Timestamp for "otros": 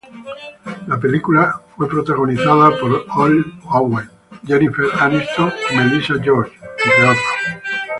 7.11-7.23